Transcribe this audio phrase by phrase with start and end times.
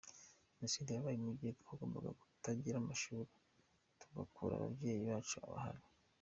[0.55, 3.23] Jenoside yabaye mu gihe twagombaga gutangira amashuri,
[3.99, 5.83] tugakura ababyeyi bacu bahari.